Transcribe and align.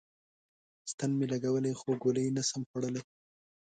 ستن 0.91 1.09
می 1.17 1.25
لګولی 1.31 1.73
خو 1.79 1.89
ګولی 2.03 2.25
نسم 2.35 2.61
خوړلای 2.69 3.03